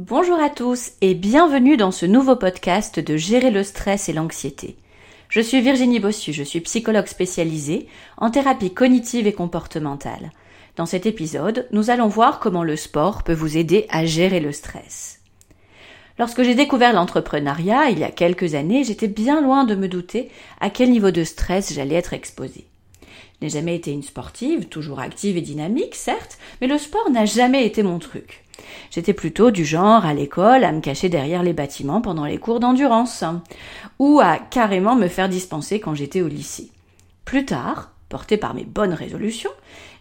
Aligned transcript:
Bonjour 0.00 0.38
à 0.38 0.48
tous 0.48 0.92
et 1.00 1.14
bienvenue 1.14 1.76
dans 1.76 1.90
ce 1.90 2.06
nouveau 2.06 2.36
podcast 2.36 3.00
de 3.00 3.16
Gérer 3.16 3.50
le 3.50 3.64
stress 3.64 4.08
et 4.08 4.12
l'anxiété. 4.12 4.76
Je 5.28 5.40
suis 5.40 5.60
Virginie 5.60 5.98
Bossu, 5.98 6.32
je 6.32 6.44
suis 6.44 6.60
psychologue 6.60 7.08
spécialisée 7.08 7.88
en 8.16 8.30
thérapie 8.30 8.72
cognitive 8.72 9.26
et 9.26 9.32
comportementale. 9.32 10.30
Dans 10.76 10.86
cet 10.86 11.04
épisode, 11.06 11.66
nous 11.72 11.90
allons 11.90 12.06
voir 12.06 12.38
comment 12.38 12.62
le 12.62 12.76
sport 12.76 13.24
peut 13.24 13.34
vous 13.34 13.56
aider 13.56 13.86
à 13.90 14.06
gérer 14.06 14.38
le 14.38 14.52
stress. 14.52 15.20
Lorsque 16.16 16.44
j'ai 16.44 16.54
découvert 16.54 16.92
l'entrepreneuriat 16.92 17.90
il 17.90 17.98
y 17.98 18.04
a 18.04 18.12
quelques 18.12 18.54
années, 18.54 18.84
j'étais 18.84 19.08
bien 19.08 19.40
loin 19.40 19.64
de 19.64 19.74
me 19.74 19.88
douter 19.88 20.30
à 20.60 20.70
quel 20.70 20.92
niveau 20.92 21.10
de 21.10 21.24
stress 21.24 21.74
j'allais 21.74 21.96
être 21.96 22.14
exposée. 22.14 22.68
Je 23.40 23.46
n'ai 23.46 23.50
jamais 23.50 23.76
été 23.76 23.92
une 23.92 24.02
sportive, 24.02 24.66
toujours 24.66 25.00
active 25.00 25.36
et 25.36 25.42
dynamique, 25.42 25.94
certes, 25.94 26.38
mais 26.60 26.66
le 26.66 26.78
sport 26.78 27.10
n'a 27.10 27.24
jamais 27.24 27.66
été 27.66 27.82
mon 27.82 27.98
truc. 27.98 28.44
J'étais 28.90 29.12
plutôt 29.12 29.50
du 29.50 29.64
genre 29.64 30.04
à 30.04 30.14
l'école 30.14 30.64
à 30.64 30.72
me 30.72 30.80
cacher 30.80 31.08
derrière 31.08 31.42
les 31.42 31.52
bâtiments 31.52 32.00
pendant 32.00 32.24
les 32.24 32.38
cours 32.38 32.60
d'endurance, 32.60 33.24
ou 33.98 34.20
à 34.20 34.38
carrément 34.38 34.96
me 34.96 35.08
faire 35.08 35.28
dispenser 35.28 35.80
quand 35.80 35.94
j'étais 35.94 36.22
au 36.22 36.28
lycée. 36.28 36.70
Plus 37.24 37.44
tard, 37.44 37.92
porté 38.08 38.36
par 38.36 38.54
mes 38.54 38.64
bonnes 38.64 38.94
résolutions, 38.94 39.50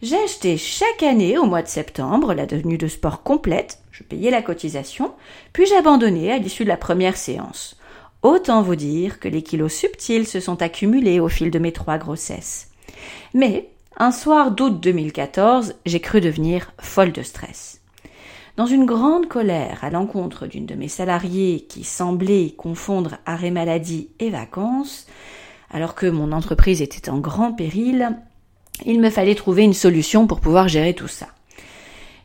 j'ai 0.02 0.18
acheté 0.18 0.58
chaque 0.58 1.04
année 1.04 1.38
au 1.38 1.46
mois 1.46 1.62
de 1.62 1.68
septembre 1.68 2.34
la 2.34 2.48
tenue 2.48 2.78
de 2.78 2.88
sport 2.88 3.24
complète, 3.24 3.80
je 3.92 4.04
payais 4.04 4.32
la 4.32 4.42
cotisation, 4.42 5.14
puis 5.54 5.66
j'ai 5.66 5.76
abandonné 5.76 6.32
à 6.32 6.38
l'issue 6.38 6.64
de 6.64 6.70
la 6.70 6.78
première 6.78 7.18
séance. 7.18 7.76
Autant 8.24 8.62
vous 8.62 8.76
dire 8.76 9.20
que 9.20 9.28
les 9.28 9.44
kilos 9.44 9.74
subtils 9.74 10.28
se 10.28 10.40
sont 10.40 10.62
accumulés 10.62 11.20
au 11.20 11.30
fil 11.30 11.52
de 11.52 11.60
mes 11.60 11.72
trois 11.72 11.98
grossesses. 11.98 12.70
Mais, 13.34 13.70
un 13.98 14.12
soir 14.12 14.52
d'août 14.52 14.80
2014, 14.80 15.76
j'ai 15.86 16.00
cru 16.00 16.22
devenir 16.22 16.72
folle 16.80 17.12
de 17.12 17.24
stress. 17.24 17.82
Dans 18.58 18.66
une 18.66 18.86
grande 18.86 19.28
colère 19.28 19.84
à 19.84 19.90
l'encontre 19.90 20.48
d'une 20.48 20.66
de 20.66 20.76
mes 20.76 20.88
salariées 20.88 21.66
qui 21.70 21.84
semblait 21.84 22.56
confondre 22.58 23.18
arrêt 23.26 23.52
maladie 23.52 24.10
et 24.20 24.32
vacances, 24.32 25.06
alors 25.70 25.96
que 25.96 26.08
mon 26.08 26.32
entreprise 26.32 26.82
était 26.82 27.10
en 27.10 27.20
grand 27.20 27.54
péril, 27.54 28.18
il 28.86 29.00
me 29.00 29.10
fallait 29.10 29.36
trouver 29.36 29.64
une 29.64 29.74
solution 29.74 30.28
pour 30.28 30.40
pouvoir 30.40 30.68
gérer 30.68 30.94
tout 30.94 31.08
ça. 31.08 31.28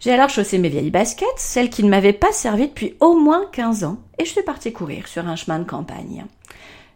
J'ai 0.01 0.13
alors 0.13 0.31
chaussé 0.31 0.59
mes 0.59 0.69
vieilles 0.69 0.91
baskets, 0.91 1.29
celles 1.37 1.71
qui 1.71 1.85
ne 1.85 1.89
m'avaient 1.89 2.13
pas 2.13 2.33
servi 2.33 2.69
depuis 2.69 2.97
au 3.01 3.15
moins 3.15 3.47
15 3.53 3.85
ans, 3.85 3.99
et 4.19 4.25
je 4.25 4.31
suis 4.31 4.43
partie 4.43 4.73
courir 4.73 5.07
sur 5.07 5.29
un 5.29 5.37
chemin 5.37 5.59
de 5.59 5.65
campagne. 5.65 6.25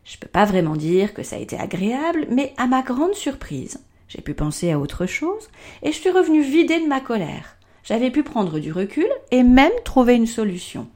Je 0.06 0.18
peux 0.18 0.28
pas 0.28 0.44
vraiment 0.44 0.76
dire 0.76 1.14
que 1.14 1.24
ça 1.24 1.34
a 1.34 1.40
été 1.40 1.58
agréable, 1.58 2.28
mais 2.30 2.54
à 2.58 2.68
ma 2.68 2.82
grande 2.82 3.14
surprise, 3.14 3.80
j'ai 4.06 4.20
pu 4.20 4.34
penser 4.34 4.70
à 4.70 4.78
autre 4.78 5.04
chose 5.04 5.48
et 5.82 5.90
je 5.90 5.98
suis 5.98 6.10
revenue 6.10 6.42
vidée 6.42 6.78
de 6.78 6.86
ma 6.86 7.00
colère. 7.00 7.56
J'avais 7.82 8.12
pu 8.12 8.22
prendre 8.22 8.60
du 8.60 8.70
recul 8.70 9.08
et 9.32 9.42
même 9.42 9.72
trouver 9.84 10.14
une 10.14 10.28
solution. 10.28 10.86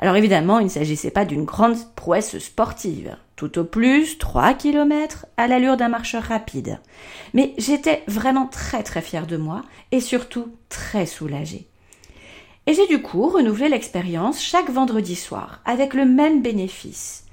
Alors 0.00 0.16
évidemment, 0.16 0.58
il 0.58 0.64
ne 0.64 0.70
s'agissait 0.70 1.12
pas 1.12 1.24
d'une 1.24 1.44
grande 1.44 1.76
prouesse 1.94 2.36
sportive, 2.38 3.16
tout 3.36 3.60
au 3.60 3.64
plus 3.64 4.18
3 4.18 4.54
kilomètres 4.54 5.26
à 5.36 5.46
l'allure 5.46 5.76
d'un 5.76 5.88
marcheur 5.88 6.24
rapide. 6.24 6.80
Mais 7.32 7.54
j'étais 7.58 8.02
vraiment 8.08 8.46
très 8.46 8.82
très 8.82 9.02
fière 9.02 9.28
de 9.28 9.36
moi 9.36 9.62
et 9.92 10.00
surtout 10.00 10.48
très 10.68 11.06
soulagée. 11.06 11.68
Et 12.66 12.74
j'ai 12.74 12.88
du 12.88 13.00
coup 13.00 13.28
renouvelé 13.28 13.68
l'expérience 13.68 14.42
chaque 14.42 14.70
vendredi 14.70 15.14
soir 15.14 15.60
avec 15.64 15.94
le 15.94 16.04
même 16.04 16.42
bénéfice. 16.42 17.25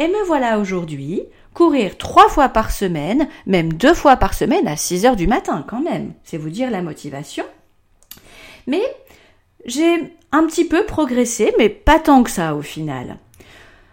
Et 0.00 0.08
me 0.08 0.24
voilà 0.24 0.58
aujourd'hui, 0.58 1.22
courir 1.52 1.98
trois 1.98 2.30
fois 2.30 2.48
par 2.48 2.70
semaine, 2.70 3.28
même 3.44 3.74
deux 3.74 3.92
fois 3.92 4.16
par 4.16 4.32
semaine 4.32 4.66
à 4.66 4.74
6 4.74 5.04
heures 5.04 5.14
du 5.14 5.26
matin 5.26 5.62
quand 5.68 5.82
même. 5.82 6.14
C'est 6.24 6.38
vous 6.38 6.48
dire 6.48 6.70
la 6.70 6.80
motivation. 6.80 7.44
Mais 8.66 8.82
j'ai 9.66 10.16
un 10.32 10.46
petit 10.46 10.64
peu 10.64 10.86
progressé, 10.86 11.52
mais 11.58 11.68
pas 11.68 11.98
tant 11.98 12.22
que 12.22 12.30
ça 12.30 12.54
au 12.54 12.62
final. 12.62 13.18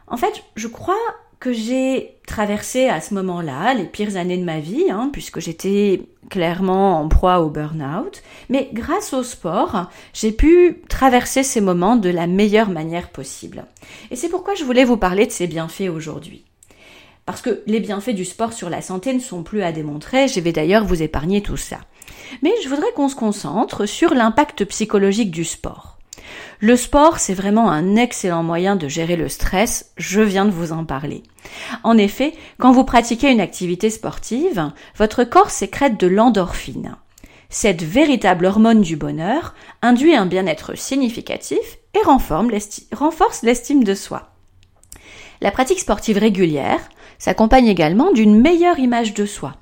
En 0.08 0.16
fait, 0.16 0.46
je 0.56 0.70
crois 0.70 0.96
que 1.40 1.54
j'ai 1.54 2.16
traversé 2.26 2.88
à 2.88 3.00
ce 3.00 3.14
moment-là 3.14 3.74
les 3.74 3.86
pires 3.86 4.18
années 4.18 4.38
de 4.38 4.44
ma 4.44 4.60
vie, 4.60 4.90
hein, 4.90 5.10
puisque 5.14 5.40
j'étais 5.40 6.02
clairement 6.30 7.00
en 7.00 7.08
proie 7.08 7.40
au 7.40 7.50
burn-out, 7.50 8.22
mais 8.50 8.70
grâce 8.74 9.14
au 9.14 9.24
sport, 9.24 9.90
j'ai 10.14 10.32
pu 10.32 10.82
traverser 10.90 11.44
ces 11.44 11.62
moments 11.62 11.96
de 11.96 12.10
la 12.10 12.28
meilleure 12.28 12.70
manière 12.70 13.10
possible. 13.10 13.66
Et 14.12 14.16
c'est 14.16 14.30
pourquoi 14.30 14.56
je 14.56 14.64
voulais 14.64 14.84
vous 14.84 14.98
parler 14.98 15.26
de 15.26 15.32
ces 15.32 15.48
bienfaits 15.48 15.90
aujourd'hui. 15.90 16.44
Parce 17.26 17.42
que 17.42 17.62
les 17.68 17.80
bienfaits 17.80 18.16
du 18.16 18.26
sport 18.26 18.54
sur 18.54 18.70
la 18.70 18.82
santé 18.82 19.14
ne 19.14 19.20
sont 19.20 19.44
plus 19.44 19.62
à 19.62 19.72
démontrer, 19.72 20.28
je 20.28 20.40
vais 20.40 20.54
d'ailleurs 20.54 20.86
vous 20.86 21.02
épargner 21.04 21.42
tout 21.42 21.58
ça. 21.58 21.80
Mais 22.42 22.54
je 22.64 22.70
voudrais 22.70 22.92
qu'on 22.96 23.10
se 23.10 23.16
concentre 23.16 23.86
sur 23.86 24.14
l'impact 24.14 24.66
psychologique 24.66 25.32
du 25.32 25.44
sport. 25.44 25.97
Le 26.60 26.76
sport, 26.76 27.20
c'est 27.20 27.36
vraiment 27.36 27.70
un 27.70 27.96
excellent 27.96 28.42
moyen 28.42 28.76
de 28.76 28.88
gérer 28.88 29.16
le 29.16 29.30
stress, 29.30 29.92
je 29.98 30.22
viens 30.22 30.46
de 30.46 30.52
vous 30.52 30.72
en 30.72 30.86
parler. 30.86 31.22
En 31.84 31.98
effet, 31.98 32.34
quand 32.58 32.72
vous 32.72 32.84
pratiquez 32.84 33.32
une 33.32 33.42
activité 33.42 33.92
sportive, 33.92 34.72
votre 34.98 35.24
corps 35.24 35.52
sécrète 35.52 36.00
de 36.00 36.08
l'endorphine. 36.08 36.96
Cette 37.50 37.84
véritable 37.84 38.46
hormone 38.46 38.82
du 38.82 38.96
bonheur 38.96 39.54
induit 39.84 40.16
un 40.16 40.26
bien-être 40.26 40.76
significatif 40.76 41.78
et 41.94 42.02
renforce 42.04 43.44
l'estime 43.44 43.84
de 43.84 43.94
soi. 43.94 44.32
La 45.42 45.52
pratique 45.52 45.80
sportive 45.80 46.18
régulière 46.18 46.82
s'accompagne 47.20 47.68
également 47.68 48.12
d'une 48.12 48.42
meilleure 48.42 48.80
image 48.80 49.14
de 49.14 49.28
soi. 49.28 49.54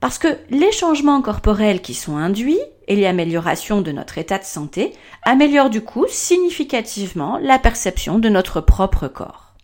Parce 0.00 0.18
que 0.18 0.38
les 0.48 0.72
changements 0.72 1.20
corporels 1.20 1.82
qui 1.82 1.92
sont 1.94 2.16
induits 2.16 2.60
et 2.88 2.96
l'amélioration 2.96 3.82
de 3.82 3.92
notre 3.92 4.16
état 4.16 4.38
de 4.38 4.44
santé 4.44 4.94
améliorent 5.22 5.70
du 5.70 5.82
coup 5.82 6.06
significativement 6.08 7.38
la 7.38 7.58
perception 7.58 8.18
de 8.18 8.30
notre 8.30 8.62
propre 8.62 9.08
corps. 9.08 9.54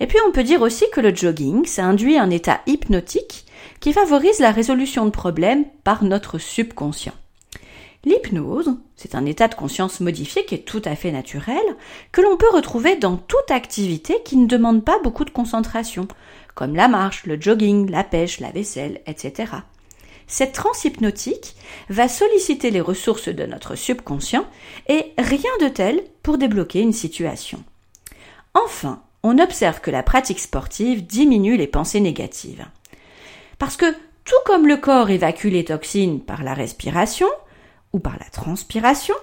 Et 0.00 0.06
puis 0.08 0.18
on 0.26 0.32
peut 0.32 0.42
dire 0.42 0.62
aussi 0.62 0.84
que 0.92 1.00
le 1.00 1.14
jogging, 1.14 1.64
ça 1.64 1.84
induit 1.84 2.18
un 2.18 2.30
état 2.30 2.60
hypnotique 2.66 3.46
qui 3.78 3.92
favorise 3.92 4.40
la 4.40 4.50
résolution 4.50 5.04
de 5.04 5.10
problèmes 5.10 5.64
par 5.84 6.02
notre 6.02 6.38
subconscient. 6.38 7.14
L'hypnose, 8.04 8.76
c'est 8.96 9.14
un 9.14 9.26
état 9.26 9.46
de 9.46 9.54
conscience 9.54 10.00
modifié 10.00 10.44
qui 10.44 10.56
est 10.56 10.66
tout 10.66 10.82
à 10.84 10.96
fait 10.96 11.12
naturel, 11.12 11.62
que 12.10 12.20
l'on 12.20 12.36
peut 12.36 12.50
retrouver 12.52 12.96
dans 12.96 13.16
toute 13.16 13.50
activité 13.50 14.18
qui 14.24 14.36
ne 14.36 14.46
demande 14.46 14.84
pas 14.84 14.98
beaucoup 15.04 15.24
de 15.24 15.30
concentration, 15.30 16.08
comme 16.54 16.74
la 16.74 16.88
marche, 16.88 17.26
le 17.26 17.40
jogging, 17.40 17.88
la 17.90 18.02
pêche, 18.02 18.40
la 18.40 18.50
vaisselle, 18.50 19.00
etc. 19.06 19.52
Cette 20.26 20.52
transe 20.52 20.84
hypnotique 20.84 21.54
va 21.90 22.08
solliciter 22.08 22.70
les 22.70 22.80
ressources 22.80 23.28
de 23.28 23.46
notre 23.46 23.76
subconscient 23.76 24.46
et 24.88 25.12
rien 25.18 25.50
de 25.60 25.68
tel 25.68 26.02
pour 26.22 26.38
débloquer 26.38 26.80
une 26.80 26.92
situation. 26.92 27.62
Enfin, 28.54 29.02
on 29.22 29.38
observe 29.38 29.80
que 29.80 29.90
la 29.90 30.02
pratique 30.02 30.40
sportive 30.40 31.06
diminue 31.06 31.56
les 31.56 31.66
pensées 31.66 32.00
négatives. 32.00 32.66
Parce 33.58 33.76
que 33.76 33.94
tout 34.24 34.34
comme 34.44 34.66
le 34.66 34.76
corps 34.76 35.10
évacue 35.10 35.46
les 35.46 35.64
toxines 35.64 36.20
par 36.20 36.42
la 36.42 36.54
respiration 36.54 37.28
ou 37.92 37.98
par 37.98 38.18
la 38.18 38.30
transpiration, 38.30 39.14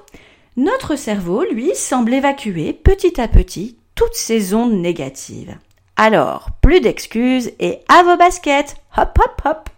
notre 0.57 0.96
cerveau, 0.96 1.44
lui, 1.52 1.74
semble 1.75 2.13
évacuer 2.13 2.74
petit 2.74 3.19
à 3.22 3.28
petit 3.28 3.78
toutes 3.96 4.16
ces 4.16 4.53
ondes 4.53 4.74
négatives. 4.74 5.57
Alors, 5.96 6.50
plus 6.62 6.80
d'excuses 6.80 7.52
et 7.59 7.80
à 7.90 8.03
vos 8.03 8.18
baskets. 8.18 8.75
Hop, 8.97 9.19
hop, 9.19 9.41
hop. 9.46 9.69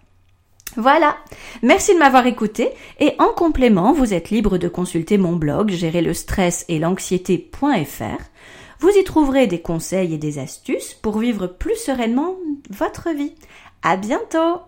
Voilà. 0.78 1.18
Merci 1.62 1.94
de 1.94 2.00
m'avoir 2.00 2.26
écouté 2.28 2.70
et 3.00 3.14
en 3.20 3.30
complément, 3.30 3.92
vous 3.94 4.14
êtes 4.14 4.30
libre 4.30 4.58
de 4.58 4.68
consulter 4.68 5.18
mon 5.18 5.36
blog 5.36 5.72
gérer 5.72 6.02
le 6.02 6.14
stress 6.14 6.66
et 6.70 6.80
l'anxiété.fr. 6.80 8.24
Vous 8.80 8.90
y 8.90 9.04
trouverez 9.04 9.48
des 9.48 9.62
conseils 9.62 10.14
et 10.14 10.18
des 10.18 10.40
astuces 10.40 10.94
pour 10.94 11.20
vivre 11.20 11.48
plus 11.48 11.76
sereinement 11.76 12.36
votre 12.70 13.10
vie. 13.10 13.34
À 13.84 13.98
bientôt! 13.98 14.62